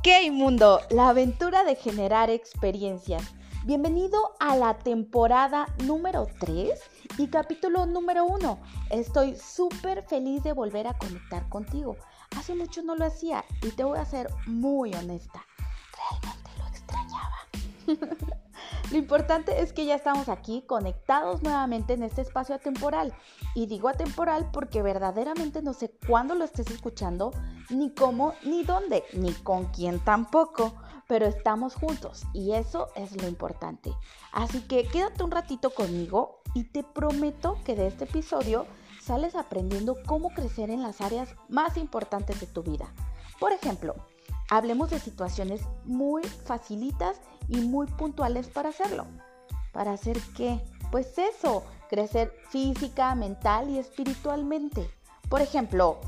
Ok 0.00 0.32
mundo, 0.32 0.80
la 0.88 1.10
aventura 1.10 1.62
de 1.62 1.76
generar 1.76 2.30
experiencias. 2.30 3.22
Bienvenido 3.66 4.18
a 4.40 4.56
la 4.56 4.78
temporada 4.78 5.66
número 5.84 6.26
3 6.40 6.70
y 7.18 7.28
capítulo 7.28 7.84
número 7.84 8.24
1. 8.24 8.58
Estoy 8.88 9.36
súper 9.36 10.02
feliz 10.02 10.42
de 10.42 10.54
volver 10.54 10.86
a 10.86 10.96
conectar 10.96 11.46
contigo. 11.50 11.98
Hace 12.34 12.54
mucho 12.54 12.82
no 12.82 12.96
lo 12.96 13.04
hacía 13.04 13.44
y 13.62 13.72
te 13.72 13.84
voy 13.84 13.98
a 13.98 14.06
ser 14.06 14.30
muy 14.46 14.94
honesta. 14.94 15.44
Realmente 15.98 16.50
lo 16.56 16.66
extrañaba. 16.68 18.40
Lo 18.90 18.98
importante 18.98 19.60
es 19.62 19.72
que 19.72 19.86
ya 19.86 19.94
estamos 19.94 20.28
aquí 20.28 20.64
conectados 20.66 21.42
nuevamente 21.42 21.92
en 21.92 22.02
este 22.02 22.22
espacio 22.22 22.56
atemporal. 22.56 23.14
Y 23.54 23.66
digo 23.66 23.88
atemporal 23.88 24.50
porque 24.52 24.82
verdaderamente 24.82 25.62
no 25.62 25.74
sé 25.74 25.92
cuándo 26.08 26.34
lo 26.34 26.44
estés 26.44 26.68
escuchando, 26.72 27.30
ni 27.68 27.94
cómo, 27.94 28.34
ni 28.42 28.64
dónde, 28.64 29.04
ni 29.12 29.32
con 29.32 29.66
quién 29.66 30.00
tampoco. 30.00 30.74
Pero 31.06 31.26
estamos 31.26 31.76
juntos 31.76 32.24
y 32.32 32.52
eso 32.52 32.88
es 32.96 33.20
lo 33.20 33.28
importante. 33.28 33.92
Así 34.32 34.60
que 34.62 34.84
quédate 34.88 35.22
un 35.22 35.30
ratito 35.30 35.70
conmigo 35.70 36.42
y 36.54 36.64
te 36.64 36.82
prometo 36.82 37.58
que 37.64 37.76
de 37.76 37.86
este 37.86 38.04
episodio 38.04 38.66
sales 39.00 39.36
aprendiendo 39.36 39.96
cómo 40.04 40.30
crecer 40.30 40.68
en 40.68 40.82
las 40.82 41.00
áreas 41.00 41.36
más 41.48 41.76
importantes 41.76 42.40
de 42.40 42.46
tu 42.46 42.62
vida. 42.64 42.92
Por 43.38 43.52
ejemplo, 43.52 43.94
hablemos 44.50 44.90
de 44.90 44.98
situaciones 44.98 45.62
muy 45.84 46.22
facilitas 46.24 47.20
y 47.48 47.60
muy 47.60 47.86
puntuales 47.86 48.48
para 48.48 48.68
hacerlo. 48.68 49.06
¿Para 49.72 49.92
hacer 49.92 50.20
qué? 50.36 50.60
Pues 50.90 51.16
eso, 51.16 51.62
crecer 51.88 52.34
física, 52.50 53.14
mental 53.14 53.70
y 53.70 53.78
espiritualmente. 53.78 54.90
Por 55.28 55.40
ejemplo, 55.40 55.98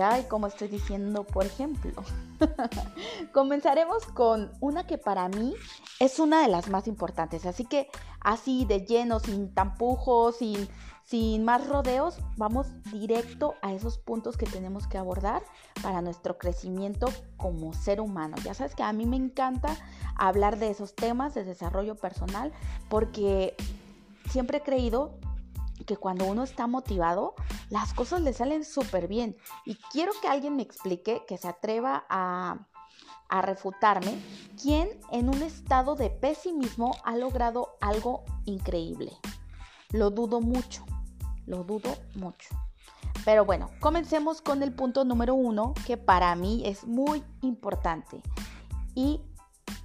ay, 0.00 0.24
como 0.24 0.48
estoy 0.48 0.68
diciendo, 0.68 1.24
por 1.24 1.46
ejemplo, 1.46 1.92
comenzaremos 3.32 4.04
con 4.06 4.50
una 4.60 4.86
que 4.86 4.98
para 4.98 5.28
mí 5.28 5.54
es 6.00 6.18
una 6.18 6.42
de 6.42 6.48
las 6.48 6.68
más 6.68 6.88
importantes. 6.88 7.46
Así 7.46 7.64
que 7.64 7.88
así 8.20 8.64
de 8.64 8.84
lleno, 8.84 9.20
sin 9.20 9.54
tampujos, 9.54 10.38
sin 10.38 10.68
sin 11.04 11.44
más 11.44 11.66
rodeos, 11.68 12.18
vamos 12.36 12.66
directo 12.90 13.54
a 13.60 13.72
esos 13.72 13.98
puntos 13.98 14.38
que 14.38 14.46
tenemos 14.46 14.86
que 14.86 14.96
abordar 14.96 15.42
para 15.82 16.00
nuestro 16.00 16.38
crecimiento 16.38 17.08
como 17.36 17.74
ser 17.74 18.00
humano. 18.00 18.36
Ya 18.42 18.54
sabes 18.54 18.74
que 18.74 18.82
a 18.82 18.92
mí 18.92 19.04
me 19.04 19.16
encanta 19.16 19.76
hablar 20.16 20.58
de 20.58 20.70
esos 20.70 20.94
temas 20.94 21.34
de 21.34 21.44
desarrollo 21.44 21.94
personal 21.94 22.52
porque 22.88 23.54
siempre 24.30 24.58
he 24.58 24.62
creído 24.62 25.18
que 25.86 25.96
cuando 25.98 26.24
uno 26.24 26.42
está 26.42 26.66
motivado, 26.66 27.34
las 27.68 27.92
cosas 27.92 28.22
le 28.22 28.32
salen 28.32 28.64
súper 28.64 29.06
bien. 29.06 29.36
Y 29.66 29.74
quiero 29.92 30.12
que 30.22 30.28
alguien 30.28 30.56
me 30.56 30.62
explique, 30.62 31.24
que 31.28 31.36
se 31.36 31.48
atreva 31.48 32.06
a, 32.08 32.66
a 33.28 33.42
refutarme, 33.42 34.18
quién 34.60 34.88
en 35.10 35.28
un 35.28 35.42
estado 35.42 35.96
de 35.96 36.08
pesimismo 36.08 36.96
ha 37.04 37.16
logrado 37.16 37.76
algo 37.82 38.24
increíble. 38.46 39.12
Lo 39.90 40.10
dudo 40.10 40.40
mucho. 40.40 40.84
Lo 41.46 41.64
dudo 41.64 41.96
mucho. 42.14 42.48
Pero 43.24 43.44
bueno, 43.44 43.70
comencemos 43.80 44.42
con 44.42 44.62
el 44.62 44.72
punto 44.72 45.04
número 45.04 45.34
uno 45.34 45.74
que 45.86 45.96
para 45.96 46.34
mí 46.34 46.62
es 46.66 46.84
muy 46.84 47.22
importante 47.42 48.20
y 48.94 49.20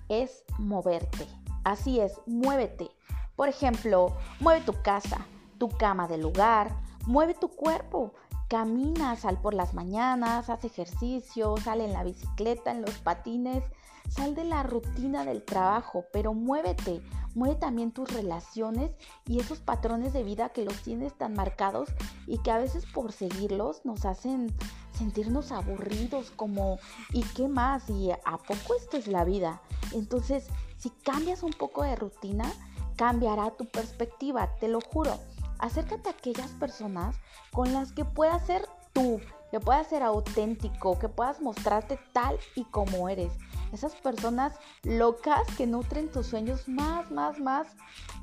es 0.10 0.44
moverte. 0.58 1.28
Así 1.64 2.00
es, 2.00 2.20
muévete. 2.26 2.90
Por 3.36 3.48
ejemplo, 3.48 4.18
mueve 4.40 4.62
tu 4.62 4.74
casa, 4.82 5.26
tu 5.58 5.70
cama 5.70 6.08
del 6.08 6.22
lugar, 6.22 6.76
mueve 7.06 7.34
tu 7.34 7.50
cuerpo. 7.50 8.14
Camina, 8.50 9.16
sal 9.16 9.40
por 9.40 9.54
las 9.54 9.74
mañanas, 9.74 10.50
haz 10.50 10.66
ejercicio, 10.66 11.56
sale 11.58 11.86
en 11.86 11.94
la 11.94 12.04
bicicleta, 12.04 12.72
en 12.72 12.82
los 12.82 12.98
patines, 12.98 13.64
sal 14.10 14.34
de 14.34 14.44
la 14.44 14.64
rutina 14.64 15.24
del 15.24 15.44
trabajo, 15.44 16.06
pero 16.12 16.34
muévete, 16.34 17.02
mueve 17.40 17.56
también 17.56 17.92
tus 17.92 18.14
relaciones 18.14 18.92
y 19.26 19.40
esos 19.40 19.60
patrones 19.60 20.12
de 20.12 20.24
vida 20.24 20.50
que 20.50 20.66
los 20.66 20.82
tienes 20.84 21.18
tan 21.18 21.34
marcados 21.34 21.90
y 22.28 22.38
que 22.40 22.52
a 22.52 22.58
veces 22.58 22.86
por 22.86 23.14
seguirlos 23.14 23.86
nos 23.86 24.04
hacen 24.04 24.54
sentirnos 24.92 25.54
aburridos 25.54 26.32
como 26.32 26.80
¿y 27.14 27.24
qué 27.24 27.48
más? 27.48 27.90
¿Y 27.90 28.12
a 28.12 28.38
poco 28.38 28.76
esto 28.78 28.98
es 28.98 29.08
la 29.08 29.24
vida? 29.24 29.62
Entonces, 29.94 30.48
si 30.78 30.90
cambias 30.90 31.42
un 31.42 31.54
poco 31.54 31.84
de 31.84 31.96
rutina, 31.96 32.52
cambiará 32.98 33.52
tu 33.52 33.66
perspectiva, 33.66 34.56
te 34.60 34.68
lo 34.68 34.82
juro. 34.82 35.18
Acércate 35.60 36.10
a 36.10 36.12
aquellas 36.12 36.52
personas 36.52 37.16
con 37.54 37.72
las 37.72 37.94
que 37.94 38.04
puedas 38.04 38.46
ser 38.46 38.68
tú, 38.92 39.22
que 39.52 39.60
puedas 39.60 39.88
ser 39.88 40.04
auténtico, 40.04 40.98
que 41.00 41.10
puedas 41.10 41.42
mostrarte 41.42 42.00
tal 42.14 42.38
y 42.56 42.66
como 42.66 43.10
eres 43.10 43.34
esas 43.72 43.96
personas 43.96 44.54
locas 44.84 45.42
que 45.58 45.68
nutren 45.68 46.12
tus 46.12 46.28
sueños 46.28 46.68
más, 46.68 47.12
más, 47.12 47.40
más, 47.40 47.68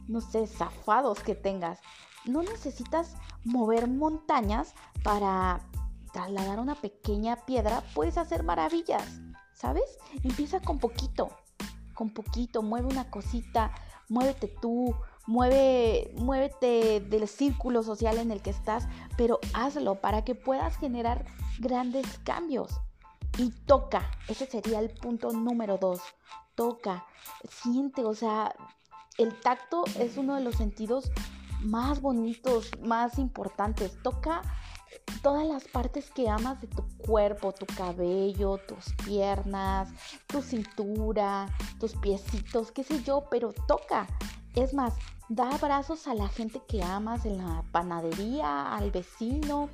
no 0.09 0.21
sé, 0.21 0.47
zafados 0.47 1.21
que 1.21 1.35
tengas. 1.35 1.81
No 2.25 2.43
necesitas 2.43 3.15
mover 3.45 3.89
montañas 3.89 4.75
para 5.05 5.61
trasladar 6.13 6.59
una 6.59 6.75
pequeña 6.75 7.37
piedra, 7.45 7.83
puedes 7.95 8.19
hacer 8.19 8.43
maravillas, 8.43 9.21
¿sabes? 9.53 9.99
Empieza 10.25 10.61
con 10.61 10.79
poquito, 10.79 11.31
con 11.95 12.11
poquito, 12.11 12.63
mueve 12.63 12.89
una 12.89 13.11
cosita, 13.11 13.73
muévete 14.09 14.49
tú, 14.49 14.95
mueve, 15.27 16.13
muévete 16.17 17.01
del 17.01 17.29
círculo 17.29 17.83
social 17.83 18.19
en 18.19 18.31
el 18.31 18.43
que 18.43 18.51
estás, 18.51 18.89
pero 19.17 19.41
hazlo 19.55 20.01
para 20.01 20.25
que 20.25 20.35
puedas 20.35 20.77
generar 20.77 21.25
grandes 21.59 22.07
cambios 22.25 22.81
y 23.39 23.51
toca. 23.51 24.11
Ese 24.29 24.47
sería 24.47 24.81
el 24.81 24.91
punto 24.91 25.33
número 25.33 25.79
dos. 25.79 26.01
Toca, 26.55 27.07
siente, 27.49 28.05
o 28.05 28.15
sea, 28.15 28.55
el 29.19 29.39
tacto 29.41 29.85
es 29.99 30.17
uno 30.17 30.37
de 30.37 30.43
los 30.43 30.57
sentidos 30.57 31.11
más 31.61 32.01
bonitos, 32.01 32.71
más 32.81 33.19
importantes. 33.19 34.01
Toca 34.03 34.43
todas 35.23 35.47
las 35.47 35.65
partes 35.65 36.11
que 36.11 36.29
amas 36.29 36.61
de 36.61 36.69
tu 36.69 36.87
cuerpo, 36.99 37.53
tu 37.53 37.67
cabello, 37.67 38.59
tus 38.59 38.93
piernas, 39.05 39.91
tu 40.27 40.43
cintura, 40.43 41.47
tus 41.79 41.95
piecitos, 41.97 42.73
qué 42.73 42.85
sé 42.85 43.03
yo, 43.03 43.25
pero 43.31 43.53
toca. 43.67 44.07
Es 44.57 44.73
más, 44.73 44.95
da 45.29 45.51
abrazos 45.51 46.09
a 46.09 46.15
la 46.15 46.29
gente 46.29 46.63
que 46.67 46.83
amas 46.83 47.27
en 47.27 47.37
la 47.37 47.63
panadería, 47.73 48.75
al 48.75 48.91
vecino, 48.91 49.69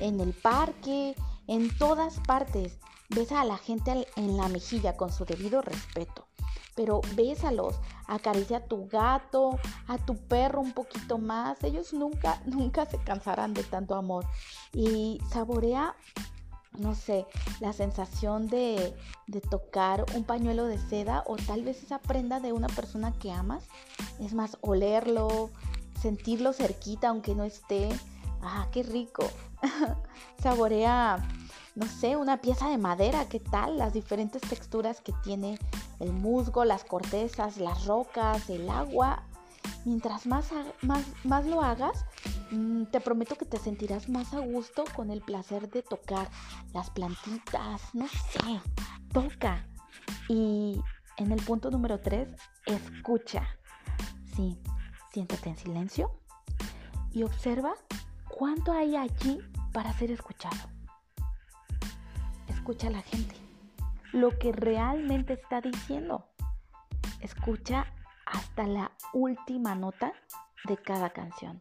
en 0.00 0.18
el 0.18 0.32
parque, 0.32 1.14
en 1.46 1.76
todas 1.78 2.18
partes. 2.26 2.78
Besa 3.10 3.42
a 3.42 3.44
la 3.44 3.58
gente 3.58 4.08
en 4.16 4.36
la 4.36 4.48
mejilla 4.48 4.96
con 4.96 5.12
su 5.12 5.24
debido 5.24 5.62
respeto. 5.62 6.26
Pero 6.74 7.00
bésalos, 7.14 7.76
acaricia 8.08 8.56
a 8.56 8.64
tu 8.64 8.88
gato, 8.88 9.56
a 9.86 9.98
tu 9.98 10.16
perro 10.16 10.60
un 10.60 10.72
poquito 10.72 11.18
más. 11.18 11.62
Ellos 11.62 11.92
nunca, 11.92 12.42
nunca 12.46 12.86
se 12.86 12.98
cansarán 12.98 13.54
de 13.54 13.62
tanto 13.62 13.94
amor. 13.94 14.26
Y 14.72 15.20
saborea, 15.30 15.94
no 16.78 16.94
sé, 16.94 17.26
la 17.60 17.72
sensación 17.72 18.48
de, 18.48 18.94
de 19.26 19.40
tocar 19.40 20.04
un 20.14 20.24
pañuelo 20.24 20.66
de 20.66 20.78
seda 20.78 21.24
o 21.26 21.36
tal 21.36 21.62
vez 21.62 21.82
esa 21.82 22.00
prenda 22.00 22.40
de 22.40 22.52
una 22.52 22.68
persona 22.68 23.12
que 23.12 23.30
amas. 23.30 23.64
Es 24.20 24.34
más, 24.34 24.58
olerlo, 24.60 25.50
sentirlo 26.00 26.52
cerquita 26.52 27.08
aunque 27.08 27.34
no 27.34 27.44
esté. 27.44 27.88
Ah, 28.42 28.68
qué 28.72 28.82
rico. 28.82 29.24
Saborea 30.42 31.26
no 31.74 31.86
sé, 31.86 32.16
una 32.16 32.40
pieza 32.40 32.68
de 32.68 32.78
madera, 32.78 33.28
¿qué 33.28 33.40
tal? 33.40 33.78
Las 33.78 33.92
diferentes 33.92 34.42
texturas 34.42 35.00
que 35.00 35.12
tiene 35.24 35.58
el 35.98 36.12
musgo, 36.12 36.64
las 36.64 36.84
cortezas, 36.84 37.56
las 37.56 37.84
rocas, 37.86 38.48
el 38.48 38.70
agua. 38.70 39.24
Mientras 39.84 40.26
más, 40.26 40.50
más, 40.82 41.04
más 41.24 41.44
lo 41.46 41.62
hagas, 41.62 42.04
te 42.90 43.00
prometo 43.00 43.36
que 43.36 43.44
te 43.44 43.58
sentirás 43.58 44.08
más 44.08 44.34
a 44.34 44.40
gusto 44.40 44.84
con 44.94 45.10
el 45.10 45.20
placer 45.20 45.70
de 45.70 45.82
tocar 45.82 46.28
las 46.72 46.90
plantitas, 46.90 47.94
no 47.94 48.06
sé, 48.08 48.60
toca. 49.12 49.66
Y 50.28 50.80
en 51.16 51.32
el 51.32 51.42
punto 51.42 51.70
número 51.70 52.00
3, 52.00 52.28
escucha. 52.66 53.46
Sí, 54.34 54.58
siéntate 55.12 55.50
en 55.50 55.56
silencio 55.56 56.10
y 57.12 57.22
observa 57.22 57.74
cuánto 58.28 58.72
hay 58.72 58.96
allí 58.96 59.40
para 59.72 59.92
ser 59.92 60.10
escuchado 60.10 60.74
escucha 62.64 62.88
a 62.88 62.92
la 62.92 63.02
gente, 63.02 63.36
lo 64.12 64.38
que 64.38 64.50
realmente 64.50 65.34
está 65.34 65.60
diciendo. 65.60 66.24
Escucha 67.20 67.92
hasta 68.24 68.66
la 68.66 68.90
última 69.12 69.74
nota 69.74 70.14
de 70.66 70.78
cada 70.78 71.10
canción. 71.10 71.60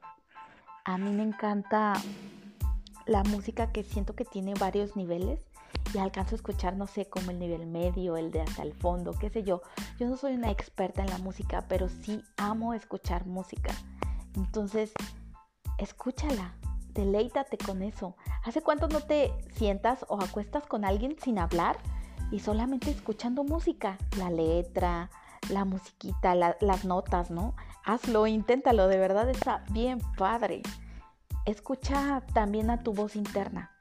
A 0.86 0.98
mí 0.98 1.12
me 1.12 1.24
encanta 1.24 1.94
la 3.06 3.24
música 3.24 3.72
que 3.72 3.84
siento 3.84 4.16
que 4.16 4.26
tiene 4.26 4.54
varios 4.54 4.98
niveles 4.98 5.40
y 5.94 5.98
alcanzo 5.98 6.36
a 6.36 6.38
escuchar, 6.38 6.76
no 6.76 6.88
sé, 6.88 7.08
como 7.08 7.32
el 7.32 7.40
nivel 7.40 7.66
medio, 7.68 8.18
el 8.18 8.32
de 8.32 8.42
hasta 8.42 8.64
el 8.64 8.74
fondo, 8.74 9.14
qué 9.14 9.30
sé 9.30 9.44
yo. 9.44 9.62
Yo 9.98 10.08
no 10.08 10.18
soy 10.18 10.34
una 10.34 10.52
experta 10.52 11.02
en 11.02 11.10
la 11.10 11.20
música, 11.20 11.64
pero 11.70 11.88
sí 11.88 12.22
amo 12.36 12.74
escuchar 12.74 13.26
música. 13.26 13.74
Entonces, 14.36 14.92
escúchala, 15.78 16.54
deleítate 16.94 17.58
con 17.58 17.82
eso. 17.82 18.18
¿Hace 18.44 18.62
cuánto 18.62 18.90
no 18.90 19.00
te 19.00 19.32
sientas 19.54 20.06
o 20.10 20.22
acuestas 20.22 20.66
con 20.68 20.84
alguien 20.84 21.16
sin 21.24 21.40
hablar 21.40 21.78
y 22.30 22.42
solamente 22.42 22.92
escuchando 22.92 23.46
música, 23.46 23.98
la 24.18 24.30
letra, 24.30 25.10
la 25.50 25.64
musiquita, 25.64 26.36
las 26.36 26.84
notas, 26.84 27.32
¿no? 27.32 27.56
Hazlo, 27.86 28.28
inténtalo, 28.28 28.88
de 28.88 28.98
verdad 28.98 29.30
está 29.30 29.66
bien 29.72 30.00
padre. 30.18 30.62
Escucha 31.46 32.22
también 32.34 32.70
a 32.70 32.82
tu 32.82 32.94
voz 32.94 33.18
interna, 33.18 33.72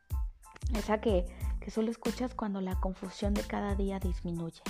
esa 0.75 1.01
que, 1.01 1.25
que 1.61 1.71
solo 1.71 1.91
escuchas 1.91 2.35
cuando 2.35 2.61
la 2.61 2.81
confusión 2.81 3.33
de 3.33 3.43
cada 3.43 3.77
día 3.77 4.01
disminuye. 4.01 4.61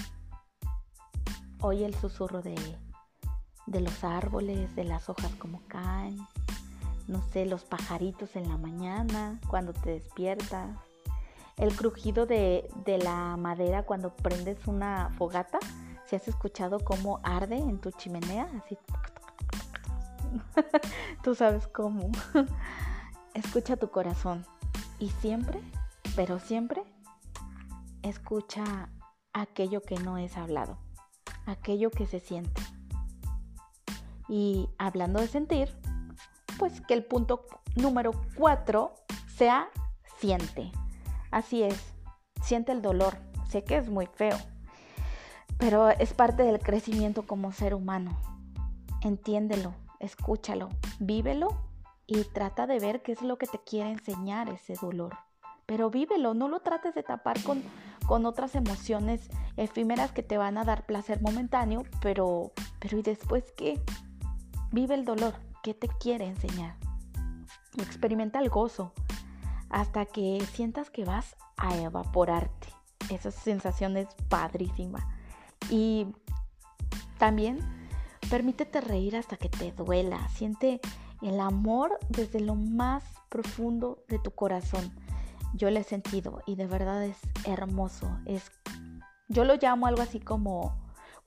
Oye 1.62 1.86
el 1.86 1.94
susurro 1.94 2.42
de, 2.42 2.56
de 3.66 3.80
los 3.80 4.04
árboles, 4.04 4.76
de 4.76 4.84
las 4.84 5.08
hojas 5.08 5.32
como 5.36 5.62
caen, 5.66 6.18
no 7.08 7.22
sé, 7.30 7.46
los 7.46 7.64
pajaritos 7.64 8.36
en 8.36 8.48
la 8.50 8.58
mañana, 8.58 9.40
cuando 9.48 9.72
te 9.72 9.92
despiertas, 9.92 10.76
el 11.56 11.74
crujido 11.74 12.26
de, 12.26 12.68
de 12.84 12.98
la 12.98 13.38
madera 13.38 13.84
cuando 13.84 14.14
prendes 14.14 14.66
una 14.66 15.08
fogata, 15.16 15.58
si 16.04 16.16
has 16.16 16.28
escuchado 16.28 16.80
cómo 16.80 17.20
arde 17.22 17.56
en 17.56 17.78
tu 17.78 17.90
chimenea, 17.92 18.46
así. 18.62 18.76
Tú 21.22 21.34
sabes 21.34 21.66
cómo. 21.66 22.10
escucha 23.34 23.76
tu 23.76 23.90
corazón 23.90 24.44
y 24.98 25.08
siempre, 25.08 25.60
pero 26.16 26.38
siempre, 26.38 26.82
escucha 28.02 28.90
aquello 29.32 29.80
que 29.80 29.96
no 29.96 30.18
es 30.18 30.36
hablado, 30.36 30.78
aquello 31.46 31.90
que 31.90 32.06
se 32.06 32.20
siente. 32.20 32.62
Y 34.28 34.68
hablando 34.78 35.20
de 35.20 35.28
sentir, 35.28 35.74
pues 36.58 36.80
que 36.80 36.94
el 36.94 37.04
punto 37.04 37.46
número 37.74 38.12
cuatro 38.36 38.94
sea 39.34 39.68
siente. 40.18 40.70
Así 41.30 41.62
es, 41.62 41.94
siente 42.42 42.72
el 42.72 42.82
dolor. 42.82 43.16
Sé 43.48 43.64
que 43.64 43.76
es 43.76 43.90
muy 43.90 44.06
feo, 44.06 44.38
pero 45.58 45.90
es 45.90 46.14
parte 46.14 46.42
del 46.42 46.58
crecimiento 46.58 47.26
como 47.26 47.52
ser 47.52 47.74
humano. 47.74 48.18
Entiéndelo, 49.02 49.74
escúchalo, 50.02 50.68
vívelo 50.98 51.56
y 52.06 52.24
trata 52.24 52.66
de 52.66 52.78
ver 52.78 53.02
qué 53.02 53.12
es 53.12 53.22
lo 53.22 53.38
que 53.38 53.46
te 53.46 53.58
quiere 53.58 53.90
enseñar 53.90 54.50
ese 54.50 54.74
dolor. 54.74 55.16
Pero 55.64 55.88
vívelo, 55.90 56.34
no 56.34 56.48
lo 56.48 56.60
trates 56.60 56.94
de 56.94 57.02
tapar 57.02 57.42
con, 57.42 57.62
con 58.06 58.26
otras 58.26 58.54
emociones 58.54 59.30
efímeras 59.56 60.12
que 60.12 60.22
te 60.22 60.36
van 60.36 60.58
a 60.58 60.64
dar 60.64 60.84
placer 60.84 61.22
momentáneo, 61.22 61.84
pero, 62.02 62.52
pero 62.80 62.98
¿y 62.98 63.02
después 63.02 63.52
qué? 63.56 63.80
Vive 64.72 64.94
el 64.94 65.04
dolor, 65.04 65.34
¿qué 65.62 65.72
te 65.72 65.88
quiere 65.88 66.26
enseñar? 66.26 66.76
Experimenta 67.78 68.40
el 68.40 68.50
gozo 68.50 68.92
hasta 69.70 70.04
que 70.04 70.44
sientas 70.52 70.90
que 70.90 71.04
vas 71.04 71.36
a 71.56 71.76
evaporarte. 71.76 72.68
Esa 73.08 73.30
sensación 73.30 73.96
es 73.96 74.08
padrísima. 74.28 75.08
Y 75.70 76.08
también 77.18 77.58
permítete 78.32 78.80
reír 78.80 79.14
hasta 79.14 79.36
que 79.36 79.50
te 79.50 79.72
duela. 79.72 80.26
Siente 80.30 80.80
el 81.20 81.38
amor 81.38 81.98
desde 82.08 82.40
lo 82.40 82.54
más 82.54 83.04
profundo 83.28 83.98
de 84.08 84.18
tu 84.18 84.30
corazón. 84.30 84.90
Yo 85.52 85.70
lo 85.70 85.78
he 85.78 85.84
sentido 85.84 86.40
y 86.46 86.54
de 86.54 86.66
verdad 86.66 87.04
es 87.04 87.18
hermoso. 87.44 88.08
Es, 88.24 88.50
yo 89.28 89.44
lo 89.44 89.56
llamo 89.56 89.86
algo 89.86 90.00
así 90.00 90.18
como 90.18 90.74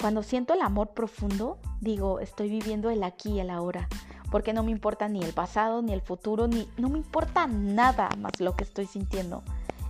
cuando 0.02 0.24
siento 0.24 0.56
el 0.56 0.64
amor 0.64 0.96
profundo, 0.96 1.60
digo, 1.80 2.20
estoy 2.20 2.50
viviendo 2.50 2.90
el 2.90 3.04
aquí 3.04 3.34
y 3.34 3.40
el 3.40 3.52
ahora, 3.52 3.88
porque 4.32 4.52
no 4.52 4.64
me 4.64 4.72
importa 4.72 5.08
ni 5.08 5.22
el 5.22 5.32
pasado, 5.32 5.84
ni 5.84 5.94
el 5.94 6.02
futuro, 6.02 6.48
ni 6.48 6.68
no 6.78 6.90
me 6.90 6.98
importa 6.98 7.46
nada 7.46 8.10
más 8.18 8.40
lo 8.40 8.56
que 8.56 8.64
estoy 8.64 8.88
sintiendo. 8.88 9.44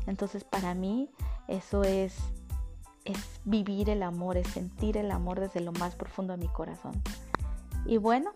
Entonces, 0.06 0.44
para 0.44 0.74
mí 0.74 1.10
eso 1.48 1.86
es 1.86 2.14
es 3.06 3.40
vivir 3.46 3.90
el 3.90 4.04
amor, 4.04 4.38
es 4.38 4.48
sentir 4.48 4.98
el 4.98 5.12
amor 5.12 5.40
desde 5.40 5.62
lo 5.62 5.72
más 5.74 5.96
profundo 5.96 6.34
de 6.34 6.44
mi 6.44 6.48
corazón. 6.48 7.02
Y 7.86 7.98
bueno, 7.98 8.32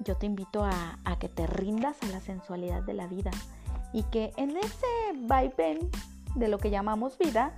yo 0.00 0.16
te 0.16 0.26
invito 0.26 0.64
a, 0.64 0.98
a 1.04 1.18
que 1.18 1.28
te 1.28 1.46
rindas 1.46 1.96
a 2.02 2.06
la 2.06 2.20
sensualidad 2.20 2.82
de 2.82 2.94
la 2.94 3.06
vida 3.06 3.30
y 3.92 4.02
que 4.04 4.32
en 4.36 4.56
ese 4.56 4.86
vaivén 5.22 5.90
de 6.34 6.48
lo 6.48 6.58
que 6.58 6.70
llamamos 6.70 7.18
vida, 7.18 7.54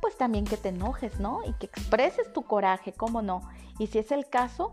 pues 0.00 0.16
también 0.16 0.44
que 0.44 0.56
te 0.56 0.70
enojes, 0.70 1.20
¿no? 1.20 1.40
Y 1.46 1.52
que 1.54 1.66
expreses 1.66 2.32
tu 2.32 2.42
coraje, 2.42 2.92
¿cómo 2.92 3.22
no? 3.22 3.42
Y 3.78 3.86
si 3.88 3.98
es 3.98 4.12
el 4.12 4.28
caso, 4.28 4.72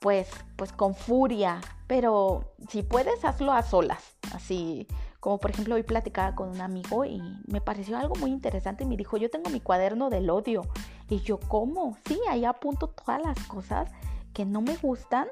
pues, 0.00 0.28
pues 0.56 0.72
con 0.72 0.94
furia, 0.94 1.60
pero 1.86 2.54
si 2.68 2.82
puedes, 2.82 3.24
hazlo 3.24 3.52
a 3.52 3.62
solas, 3.62 4.16
así 4.32 4.86
como 5.26 5.38
por 5.38 5.50
ejemplo 5.50 5.74
hoy 5.74 5.82
platicaba 5.82 6.36
con 6.36 6.50
un 6.50 6.60
amigo 6.60 7.04
y 7.04 7.20
me 7.48 7.60
pareció 7.60 7.98
algo 7.98 8.14
muy 8.14 8.30
interesante 8.30 8.84
y 8.84 8.86
me 8.86 8.96
dijo, 8.96 9.16
yo 9.16 9.28
tengo 9.28 9.50
mi 9.50 9.58
cuaderno 9.58 10.08
del 10.08 10.30
odio. 10.30 10.62
Y 11.08 11.18
yo, 11.18 11.40
¿cómo? 11.40 11.98
Sí, 12.06 12.16
ahí 12.30 12.44
apunto 12.44 12.86
todas 12.90 13.20
las 13.20 13.36
cosas 13.48 13.90
que 14.32 14.44
no 14.44 14.60
me 14.60 14.76
gustan 14.76 15.26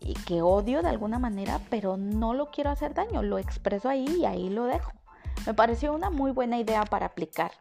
y 0.00 0.14
que 0.14 0.40
odio 0.40 0.80
de 0.80 0.88
alguna 0.88 1.18
manera, 1.18 1.60
pero 1.68 1.98
no 1.98 2.32
lo 2.32 2.50
quiero 2.50 2.70
hacer 2.70 2.94
daño, 2.94 3.22
lo 3.22 3.36
expreso 3.36 3.90
ahí 3.90 4.06
y 4.18 4.24
ahí 4.24 4.48
lo 4.48 4.64
dejo. 4.64 4.92
Me 5.46 5.52
pareció 5.52 5.92
una 5.92 6.08
muy 6.08 6.30
buena 6.30 6.58
idea 6.58 6.84
para 6.86 7.04
aplicar. 7.04 7.52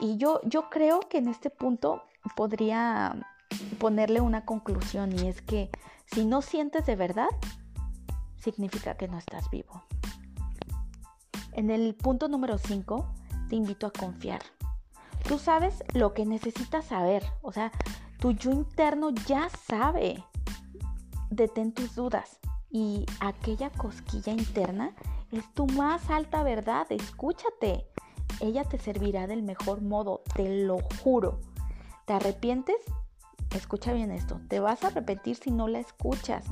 Y 0.00 0.16
yo, 0.16 0.40
yo 0.42 0.70
creo 0.70 0.98
que 0.98 1.18
en 1.18 1.28
este 1.28 1.50
punto 1.50 2.02
podría 2.34 3.14
ponerle 3.78 4.20
una 4.20 4.44
conclusión 4.44 5.12
y 5.18 5.28
es 5.28 5.42
que 5.42 5.70
si 6.06 6.24
no 6.24 6.42
sientes 6.42 6.86
de 6.86 6.96
verdad, 6.96 7.28
significa 8.36 8.96
que 8.96 9.08
no 9.08 9.18
estás 9.18 9.50
vivo. 9.50 9.82
En 11.52 11.70
el 11.70 11.94
punto 11.94 12.28
número 12.28 12.58
5, 12.58 13.06
te 13.48 13.56
invito 13.56 13.86
a 13.86 13.92
confiar. 13.92 14.42
Tú 15.26 15.38
sabes 15.38 15.82
lo 15.94 16.14
que 16.14 16.26
necesitas 16.26 16.84
saber, 16.84 17.24
o 17.42 17.52
sea, 17.52 17.72
tu 18.18 18.32
yo 18.32 18.50
interno 18.50 19.10
ya 19.10 19.48
sabe. 19.66 20.24
Detén 21.30 21.72
tus 21.72 21.94
dudas 21.94 22.38
y 22.70 23.06
aquella 23.20 23.70
cosquilla 23.70 24.32
interna 24.32 24.94
es 25.32 25.52
tu 25.54 25.66
más 25.66 26.08
alta 26.10 26.42
verdad, 26.42 26.86
escúchate 26.90 27.86
ella 28.40 28.64
te 28.64 28.78
servirá 28.78 29.26
del 29.26 29.42
mejor 29.42 29.80
modo, 29.82 30.22
te 30.34 30.64
lo 30.64 30.78
juro. 31.02 31.40
¿Te 32.04 32.12
arrepientes? 32.12 32.76
Escucha 33.56 33.92
bien 33.94 34.10
esto, 34.10 34.40
te 34.48 34.60
vas 34.60 34.84
a 34.84 34.88
arrepentir 34.88 35.36
si 35.36 35.50
no 35.50 35.66
la 35.66 35.78
escuchas. 35.78 36.44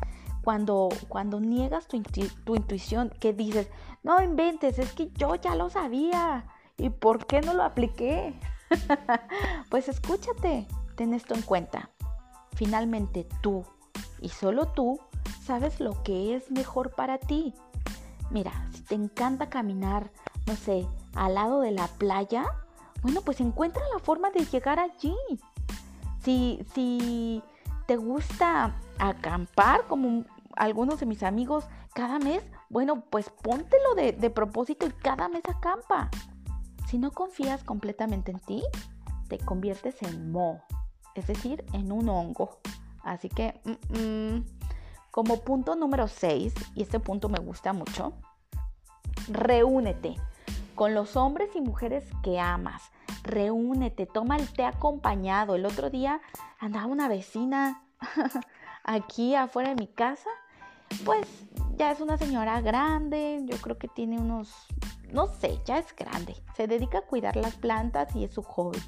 Cuando, 0.42 0.88
cuando 1.08 1.38
niegas 1.38 1.86
tu, 1.86 2.02
tu 2.44 2.56
intuición, 2.56 3.10
que 3.20 3.32
dices, 3.32 3.68
no 4.02 4.22
inventes, 4.22 4.78
es 4.78 4.93
que 4.93 5.10
yo 5.12 5.34
ya 5.34 5.55
lo 5.55 5.70
sabía. 5.70 6.46
¿Y 6.76 6.90
por 6.90 7.26
qué 7.26 7.40
no 7.40 7.55
lo 7.55 7.62
apliqué? 7.62 8.34
pues 9.70 9.88
escúchate, 9.88 10.67
ten 10.96 11.14
esto 11.14 11.34
en 11.34 11.43
cuenta. 11.43 11.90
Finalmente 12.55 13.26
tú, 13.43 13.64
y 14.20 14.31
solo 14.31 14.67
tú, 14.67 14.98
sabes 15.44 15.81
lo 15.81 16.02
que 16.02 16.34
es 16.34 16.50
mejor 16.50 16.94
para 16.94 17.19
ti. 17.19 17.55
Mira, 18.31 18.67
si 18.72 18.82
te 18.82 18.94
encanta 18.94 19.50
caminar, 19.50 20.10
no 20.46 20.56
sé, 20.56 20.86
al 21.14 21.34
lado 21.34 21.60
de 21.60 21.70
la 21.70 21.86
playa, 21.86 22.44
bueno, 23.02 23.20
pues 23.20 23.40
encuentra 23.40 23.82
la 23.93 23.98
forma 23.98 24.31
de 24.31 24.46
llegar 24.46 24.79
allí. 24.81 25.14
Si, 26.24 27.43
te 27.86 27.96
gusta 27.96 28.74
acampar, 28.98 29.86
como 29.86 30.24
algunos 30.56 31.00
de 31.00 31.06
mis 31.06 31.22
amigos 31.22 31.66
cada 31.94 32.19
mes, 32.19 32.43
bueno, 32.70 33.04
pues 33.10 33.28
póntelo 33.28 33.94
de, 33.94 34.31
propósito 34.31 34.86
y 34.86 34.90
cada 34.90 35.28
mes 35.28 35.43
acampa. 35.46 36.10
Si 36.86 36.96
no 36.96 37.10
confías 37.10 37.62
completamente 37.62 38.31
en 38.31 38.38
ti, 38.38 38.62
te 39.28 39.38
conviertes 39.38 40.02
en 40.02 40.32
mo, 40.32 40.62
es 41.14 41.26
decir, 41.26 41.64
en 41.72 41.93
un 41.93 42.08
hongo. 42.08 42.58
Así 43.02 43.28
que, 43.28 43.60
como 45.10 45.40
punto 45.40 45.76
número 45.76 46.08
6, 46.08 46.54
y 46.74 46.82
este 46.82 47.00
punto 47.00 47.28
me 47.28 47.38
gusta 47.38 47.74
mucho, 47.74 48.14
reúnete 49.28 50.16
con 50.74 50.94
los 50.94 51.16
hombres 51.16 51.50
y 51.54 51.60
mujeres 51.60 52.04
que 52.22 52.40
amas. 52.40 52.90
Reúnete, 53.24 54.04
toma 54.04 54.36
el 54.36 54.52
té 54.52 54.64
acompañado. 54.64 55.54
El 55.54 55.64
otro 55.64 55.88
día 55.88 56.20
andaba 56.58 56.86
una 56.86 57.08
vecina 57.08 57.82
aquí 58.84 59.34
afuera 59.34 59.70
de 59.70 59.76
mi 59.76 59.86
casa. 59.86 60.28
Pues 61.04 61.26
ya 61.76 61.90
es 61.90 62.00
una 62.00 62.19
señora 62.19 62.60
grande, 62.60 63.40
yo 63.46 63.56
creo 63.56 63.78
que 63.78 63.88
tiene 63.88 64.19
unos, 64.19 64.66
no 65.10 65.26
sé, 65.26 65.58
ya 65.64 65.78
es 65.78 65.96
grande. 65.96 66.36
Se 66.54 66.66
dedica 66.66 66.98
a 66.98 67.06
cuidar 67.06 67.34
las 67.36 67.56
plantas 67.56 68.14
y 68.14 68.24
es 68.24 68.34
su 68.34 68.43
hobby. 68.43 68.78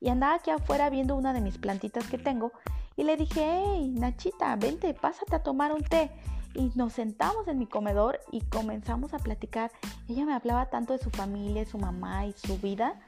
Y 0.00 0.08
andaba 0.08 0.36
aquí 0.36 0.50
afuera 0.50 0.88
viendo 0.88 1.16
una 1.16 1.32
de 1.32 1.40
mis 1.40 1.58
plantitas 1.58 2.06
que 2.06 2.16
tengo 2.16 2.52
y 2.96 3.02
le 3.02 3.16
dije, 3.16 3.42
hey, 3.44 3.90
Nachita, 3.90 4.54
vente, 4.56 4.94
pásate 4.94 5.34
a 5.34 5.42
tomar 5.42 5.72
un 5.72 5.82
té 5.82 6.10
y 6.54 6.70
nos 6.76 6.92
sentamos 6.94 7.48
en 7.48 7.58
mi 7.58 7.66
comedor 7.66 8.20
y 8.30 8.40
comenzamos 8.42 9.14
a 9.14 9.18
platicar. 9.18 9.72
Ella 10.08 10.24
me 10.24 10.34
hablaba 10.34 10.70
tanto 10.70 10.92
de 10.92 11.00
su 11.00 11.10
familia, 11.10 11.66
su 11.66 11.78
mamá 11.78 12.26
y 12.26 12.32
su 12.32 12.56
vida 12.58 13.00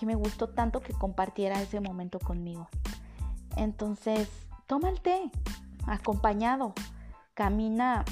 que 0.00 0.06
me 0.06 0.14
gustó 0.14 0.48
tanto 0.48 0.80
que 0.80 0.94
compartiera 0.94 1.60
ese 1.60 1.78
momento 1.78 2.18
conmigo. 2.18 2.70
Entonces, 3.56 4.30
toma 4.66 4.88
el 4.88 4.98
té 5.02 5.30
acompañado, 5.86 6.72
camina 7.34 8.06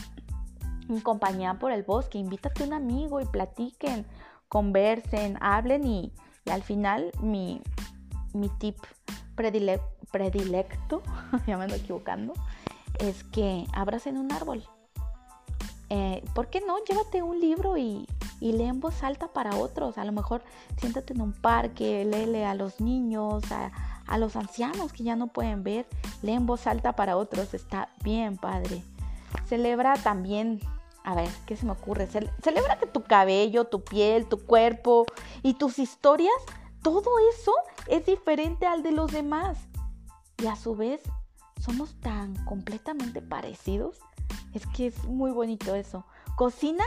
en 0.91 1.01
compañía 1.01 1.55
por 1.55 1.73
el 1.73 1.85
bosque, 1.85 2.19
invítate 2.19 2.63
a 2.63 2.67
un 2.67 2.75
amigo 2.75 3.23
y 3.23 3.25
platiquen, 3.25 4.05
conversen, 4.49 5.39
hablen 5.41 5.87
y, 5.87 6.13
al 6.51 6.63
final 6.63 7.11
mi, 7.23 7.63
mi 8.35 8.51
tip 8.51 8.77
predilecto, 9.35 11.03
ya 11.47 11.57
me 11.57 11.65
ando 11.65 11.77
equivocando, 11.77 12.35
es 13.01 13.25
que 13.25 13.65
abracen 13.73 14.19
un 14.19 14.31
árbol. 14.31 14.63
Eh, 15.91 16.23
¿Por 16.35 16.49
qué 16.49 16.61
no? 16.61 16.77
Llévate 16.85 17.23
un 17.23 17.41
libro 17.41 17.77
y, 17.77 18.07
y 18.41 18.53
lee 18.53 18.65
en 18.65 18.81
voz 18.81 19.03
alta 19.03 19.29
para 19.29 19.57
otros. 19.57 19.99
A 19.99 20.05
lo 20.05 20.13
mejor 20.13 20.43
siéntate 20.79 21.15
en 21.15 21.21
un 21.21 21.33
parque, 21.33 22.05
léele 22.05 22.45
a 22.45 22.55
los 22.55 22.81
niños, 22.81 23.51
a, 23.51 23.71
a 24.07 24.19
los 24.19 24.37
ancianos 24.37 24.93
que 24.93 25.05
ya 25.05 25.17
no 25.17 25.29
pueden 25.29 25.63
ver, 25.63 25.87
lee 26.23 26.33
en 26.33 26.47
voz 26.47 26.67
alta 26.67 26.95
para 26.95 27.17
otros. 27.17 27.55
Está 27.55 27.89
bien, 28.03 28.37
padre. 28.37 28.83
Celebra 29.47 29.95
también 29.95 30.61
a 31.09 31.15
ver, 31.15 31.31
¿qué 31.47 31.57
se 31.57 31.65
me 31.65 31.73
ocurre? 31.73 32.07
celebra 32.07 32.79
que 32.79 32.87
tu 32.87 33.03
cabello, 33.03 33.65
tu 33.65 33.83
piel, 33.83 34.27
tu 34.27 34.45
cuerpo 34.45 35.07
y 35.43 35.55
tus 35.55 35.79
historias, 35.79 36.35
todo 36.83 37.11
eso 37.35 37.55
es 37.87 38.05
diferente 38.05 38.67
al 38.67 38.83
de 38.83 38.93
los 38.93 39.11
demás. 39.11 39.57
Y 40.37 40.49
a 40.49 40.57
su 40.57 40.77
vez, 40.77 41.01
somos 41.61 41.99
tan 42.01 42.35
completamente 42.45 43.23
parecidos. 43.23 43.99
Es 44.55 44.67
que 44.67 44.87
es 44.89 45.05
muy 45.05 45.31
bonito 45.31 45.75
eso. 45.75 46.05
Cocina 46.37 46.85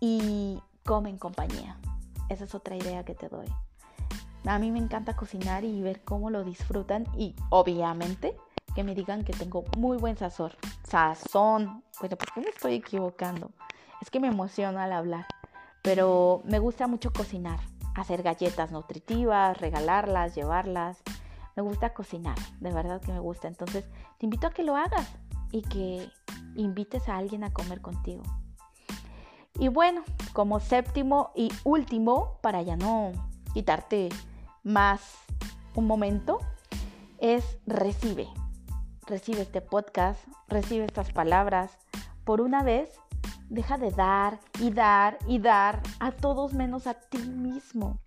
y 0.00 0.60
come 0.84 1.10
en 1.10 1.18
compañía. 1.18 1.76
Esa 2.28 2.44
es 2.44 2.54
otra 2.54 2.76
idea 2.76 3.04
que 3.04 3.14
te 3.14 3.28
doy. 3.28 3.46
A 4.46 4.58
mí 4.58 4.70
me 4.70 4.78
encanta 4.78 5.16
cocinar 5.16 5.64
y 5.64 5.82
ver 5.82 6.02
cómo 6.04 6.30
lo 6.30 6.44
disfrutan 6.44 7.06
y 7.16 7.34
obviamente 7.50 8.36
que 8.74 8.84
me 8.84 8.94
digan 8.94 9.24
que 9.24 9.32
tengo 9.32 9.64
muy 9.76 9.96
buen 9.96 10.16
sazón. 10.16 10.52
Sazón. 10.84 11.82
Bueno, 11.98 12.16
¿por 12.16 12.32
qué 12.32 12.40
me 12.40 12.50
estoy 12.50 12.74
equivocando? 12.74 13.50
Es 14.00 14.10
que 14.10 14.20
me 14.20 14.28
emociona 14.28 14.84
al 14.84 14.92
hablar. 14.92 15.26
Pero 15.82 16.42
me 16.44 16.58
gusta 16.58 16.86
mucho 16.86 17.12
cocinar. 17.12 17.58
Hacer 17.94 18.22
galletas 18.22 18.70
nutritivas, 18.70 19.58
regalarlas, 19.58 20.34
llevarlas. 20.34 21.02
Me 21.56 21.62
gusta 21.62 21.94
cocinar. 21.94 22.36
De 22.60 22.72
verdad 22.72 23.00
que 23.00 23.12
me 23.12 23.20
gusta. 23.20 23.48
Entonces, 23.48 23.84
te 24.18 24.26
invito 24.26 24.46
a 24.46 24.50
que 24.50 24.62
lo 24.62 24.76
hagas 24.76 25.08
y 25.52 25.62
que 25.62 26.08
invites 26.54 27.08
a 27.08 27.16
alguien 27.16 27.44
a 27.44 27.52
comer 27.52 27.80
contigo. 27.80 28.22
Y 29.58 29.68
bueno, 29.68 30.02
como 30.32 30.60
séptimo 30.60 31.30
y 31.34 31.50
último, 31.64 32.38
para 32.42 32.62
ya 32.62 32.76
no 32.76 33.12
quitarte 33.54 34.10
más 34.62 35.00
un 35.74 35.86
momento, 35.86 36.38
es 37.18 37.58
recibe 37.66 38.28
recibe 39.06 39.42
este 39.42 39.60
podcast, 39.60 40.20
recibe 40.48 40.84
estas 40.84 41.12
palabras. 41.12 41.78
Por 42.24 42.40
una 42.40 42.62
vez, 42.62 42.90
deja 43.48 43.78
de 43.78 43.92
dar 43.92 44.38
y 44.60 44.70
dar 44.70 45.18
y 45.26 45.38
dar 45.38 45.80
a 46.00 46.10
todos 46.10 46.52
menos 46.52 46.86
a 46.86 46.94
ti 46.94 47.18
mismo. 47.18 47.98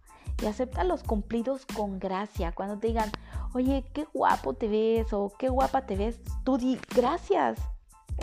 Y 0.42 0.46
acepta 0.46 0.84
los 0.84 1.04
cumplidos 1.04 1.66
con 1.66 2.00
gracia. 2.00 2.52
Cuando 2.52 2.78
te 2.78 2.88
digan, 2.88 3.12
oye, 3.54 3.84
qué 3.94 4.06
guapo 4.14 4.54
te 4.54 4.68
ves 4.68 5.12
o 5.14 5.34
qué 5.38 5.50
guapa 5.50 5.86
te 5.86 5.96
ves, 5.96 6.20
tú 6.44 6.58
di 6.58 6.80
gracias. 6.96 7.60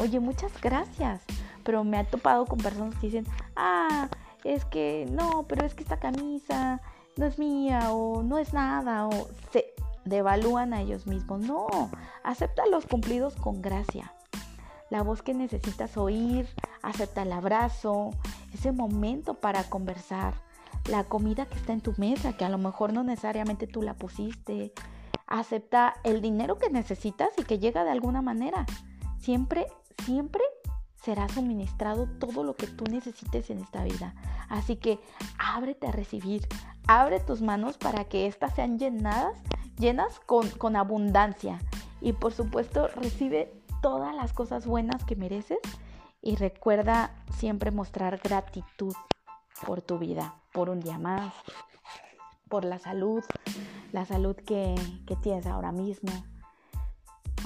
Oye, 0.00 0.20
muchas 0.20 0.52
gracias. 0.60 1.22
Pero 1.62 1.84
me 1.84 1.98
ha 1.98 2.04
topado 2.04 2.46
con 2.46 2.58
personas 2.58 2.94
que 2.96 3.08
dicen, 3.08 3.26
ah, 3.56 4.08
es 4.44 4.64
que 4.64 5.06
no, 5.10 5.44
pero 5.48 5.66
es 5.66 5.74
que 5.74 5.82
esta 5.82 5.98
camisa 5.98 6.80
no 7.16 7.26
es 7.26 7.38
mía 7.38 7.92
o 7.92 8.22
no 8.22 8.38
es 8.38 8.52
nada 8.52 9.08
o 9.08 9.28
se, 9.50 9.74
devalúan 10.06 10.72
a 10.72 10.80
ellos 10.80 11.06
mismos. 11.06 11.40
No, 11.40 11.66
acepta 12.22 12.64
los 12.66 12.86
cumplidos 12.86 13.36
con 13.36 13.60
gracia. 13.60 14.12
La 14.88 15.02
voz 15.02 15.20
que 15.20 15.34
necesitas 15.34 15.96
oír, 15.96 16.48
acepta 16.82 17.22
el 17.22 17.32
abrazo, 17.32 18.10
ese 18.54 18.72
momento 18.72 19.34
para 19.34 19.64
conversar, 19.64 20.34
la 20.88 21.04
comida 21.04 21.46
que 21.46 21.56
está 21.56 21.72
en 21.72 21.80
tu 21.80 21.94
mesa, 21.96 22.36
que 22.36 22.44
a 22.44 22.48
lo 22.48 22.58
mejor 22.58 22.92
no 22.92 23.02
necesariamente 23.02 23.66
tú 23.66 23.82
la 23.82 23.94
pusiste. 23.94 24.72
Acepta 25.26 25.94
el 26.04 26.20
dinero 26.20 26.58
que 26.58 26.70
necesitas 26.70 27.30
y 27.36 27.42
que 27.44 27.58
llega 27.58 27.84
de 27.84 27.90
alguna 27.90 28.22
manera. 28.22 28.66
Siempre, 29.18 29.66
siempre 30.04 30.42
será 31.02 31.28
suministrado 31.28 32.08
todo 32.18 32.44
lo 32.44 32.56
que 32.56 32.66
tú 32.66 32.84
necesites 32.84 33.50
en 33.50 33.58
esta 33.58 33.84
vida. 33.84 34.14
Así 34.48 34.76
que 34.76 35.00
ábrete 35.38 35.88
a 35.88 35.92
recibir, 35.92 36.46
abre 36.86 37.20
tus 37.20 37.42
manos 37.42 37.78
para 37.78 38.04
que 38.04 38.26
éstas 38.26 38.54
sean 38.54 38.78
llenadas 38.78 39.40
llenas 39.78 40.20
con, 40.20 40.76
abundancia. 40.76 41.60
Y 42.00 42.12
por 42.12 42.32
supuesto, 42.32 42.88
recibe 42.88 43.52
todas 43.82 44.14
las 44.14 44.32
cosas 44.32 44.66
buenas 44.66 45.04
que 45.04 45.16
mereces 45.16 45.58
y 46.22 46.36
recuerda 46.36 47.14
siempre 47.38 47.70
mostrar 47.70 48.18
gratitud 48.18 48.94
por 49.64 49.82
tu 49.82 49.98
vida, 49.98 50.34
por 50.52 50.70
un 50.70 50.80
día 50.80 50.98
más, 50.98 51.32
por 52.48 52.64
la 52.64 52.78
salud, 52.78 53.24
la 53.92 54.04
salud 54.04 54.36
que, 54.36 54.74
que 55.06 55.16
tienes 55.16 55.46
ahora 55.46 55.72
mismo. 55.72 56.12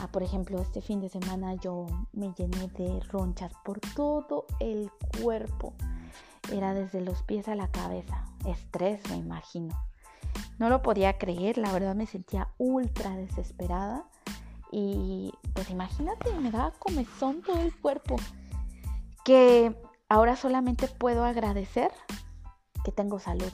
Ah, 0.00 0.08
por 0.10 0.22
ejemplo, 0.22 0.60
este 0.60 0.80
fin 0.80 1.00
de 1.00 1.08
semana 1.08 1.54
yo 1.54 1.86
me 2.12 2.32
llené 2.32 2.68
de 2.68 3.00
ronchas 3.00 3.52
por 3.64 3.80
todo 3.94 4.46
el 4.58 4.90
cuerpo. 5.20 5.74
Era 6.50 6.74
desde 6.74 7.00
los 7.00 7.22
pies 7.22 7.48
a 7.48 7.54
la 7.54 7.68
cabeza. 7.68 8.24
Estrés, 8.46 9.00
me 9.10 9.16
imagino. 9.16 9.74
No 10.58 10.68
lo 10.68 10.82
podía 10.82 11.18
creer, 11.18 11.58
la 11.58 11.72
verdad 11.72 11.94
me 11.94 12.06
sentía 12.06 12.48
ultra 12.58 13.16
desesperada. 13.16 14.04
Y 14.72 15.32
pues 15.54 15.70
imagínate, 15.70 16.32
me 16.36 16.50
daba 16.50 16.72
comezón 16.72 17.42
todo 17.42 17.60
el 17.60 17.74
cuerpo. 17.76 18.16
Que 19.24 19.74
ahora 20.10 20.36
solamente 20.36 20.88
puedo 20.88 21.24
agradecer 21.24 21.90
que 22.84 22.92
tengo 22.92 23.18
salud, 23.18 23.52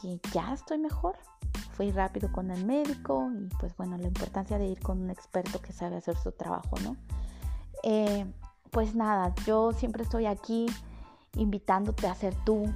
que 0.00 0.20
ya 0.32 0.52
estoy 0.52 0.78
mejor. 0.78 1.16
Fui 1.72 1.90
rápido 1.90 2.30
con 2.30 2.50
el 2.52 2.64
médico 2.64 3.28
y 3.36 3.48
pues 3.56 3.76
bueno, 3.76 3.96
la 3.96 4.06
importancia 4.06 4.58
de 4.58 4.66
ir 4.66 4.78
con 4.78 5.02
un 5.02 5.10
experto 5.10 5.60
que 5.60 5.72
sabe 5.72 5.96
hacer 5.96 6.16
su 6.16 6.30
trabajo, 6.30 6.76
¿no? 6.84 6.96
Eh, 7.82 8.26
pues 8.70 8.94
nada, 8.94 9.34
yo 9.46 9.72
siempre 9.72 10.04
estoy 10.04 10.26
aquí 10.26 10.66
invitándote 11.34 12.06
a 12.06 12.14
ser 12.14 12.34
tú, 12.44 12.72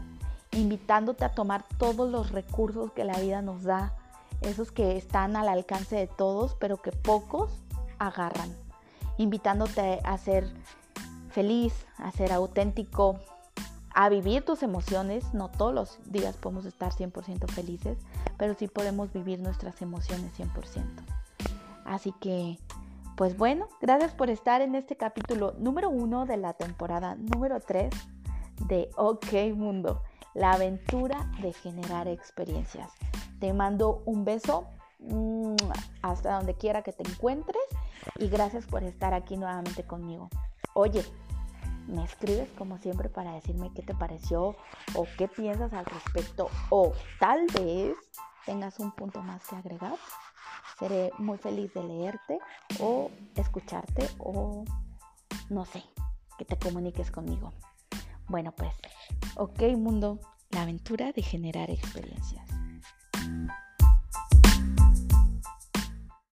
invitándote 0.53 1.25
a 1.25 1.33
tomar 1.33 1.65
todos 1.77 2.11
los 2.11 2.33
recursos 2.33 2.93
que 2.93 3.05
la 3.05 3.19
vida 3.21 3.43
nos 3.43 3.63
da, 3.65 3.95
esos 4.41 4.73
que 4.73 4.97
están 4.97 5.37
al 5.37 5.49
alcance 5.49 5.95
de 5.95 6.07
todos, 6.07 6.55
pero 6.55 6.79
que 6.79 6.93
pocos 6.93 7.53
agarran, 7.99 8.51
invitándote 9.19 10.01
a 10.05 10.17
ser 10.19 10.49
feliz, 11.39 11.87
a 11.99 12.11
ser 12.11 12.33
auténtico, 12.33 13.21
a 13.95 14.09
vivir 14.09 14.45
tus 14.45 14.65
emociones. 14.65 15.33
No 15.35 15.49
todos 15.49 15.73
los 15.73 16.01
días 16.11 16.37
podemos 16.37 16.65
estar 16.65 16.91
100% 16.91 17.49
felices, 17.49 17.97
pero 18.37 18.55
sí 18.55 18.67
podemos 18.67 19.13
vivir 19.13 19.39
nuestras 19.39 19.81
emociones 19.81 20.33
100%. 20.37 20.83
Así 21.85 22.13
que, 22.21 22.59
pues 23.17 23.39
bueno, 23.39 23.69
gracias 23.81 24.15
por 24.15 24.31
estar 24.31 24.63
en 24.63 24.75
este 24.75 24.97
capítulo 24.97 25.55
número 25.59 25.91
uno 25.91 26.27
de 26.27 26.39
la 26.39 26.55
temporada 26.55 27.15
número 27.15 27.61
3 27.61 27.95
de 28.67 28.91
OK 28.97 29.33
Mundo 29.55 30.03
la 30.35 30.55
aventura 30.55 31.31
de 31.41 31.53
generar 31.53 32.09
experiencias. 32.09 32.91
Te 33.39 33.53
mando 33.53 34.03
un 34.07 34.25
beso 34.25 34.67
hasta 36.03 36.33
donde 36.33 36.55
quiera 36.55 36.83
que 36.83 36.93
te 36.93 37.09
encuentres 37.09 37.63
y 38.19 38.29
gracias 38.29 38.67
por 38.67 38.83
estar 38.83 39.15
aquí 39.15 39.37
nuevamente 39.37 39.85
conmigo. 39.85 40.29
Oye, 40.75 41.05
me 41.89 42.05
escribes 42.05 42.49
como 42.57 42.79
siempre 42.79 43.09
para 43.09 43.33
decirme 43.33 43.73
qué 43.75 43.83
te 43.83 43.95
pareció 43.95 44.57
o 44.95 45.07
qué 45.17 45.27
piensas 45.27 45.73
al 45.73 45.85
respecto 45.87 46.51
o 46.71 46.93
tal 47.19 47.47
vez 47.55 47.97
tengas 48.47 48.79
un 48.79 48.93
punto 48.93 49.23
más 49.23 49.47
que 49.47 49.57
agregar. 49.57 49.97
Seré 50.79 51.11
muy 51.19 51.39
feliz 51.39 51.73
de 51.75 51.83
leerte 51.83 52.39
o 52.79 53.11
escucharte 53.35 54.09
o 54.19 54.65
no 55.51 55.65
sé, 55.65 55.83
que 56.39 56.45
te 56.45 56.57
comuniques 56.57 57.11
conmigo. 57.11 57.53
Bueno, 58.29 58.53
pues, 58.53 58.75
ok 59.37 59.63
mundo, 59.77 60.21
la 60.51 60.63
aventura 60.63 61.13
de 61.13 61.23
generar 61.23 61.71
experiencias. 61.71 62.58